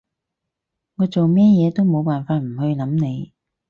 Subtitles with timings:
[0.95, 3.33] 我做咩嘢都冇辦法唔去諗你